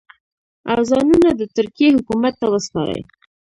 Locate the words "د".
1.35-1.41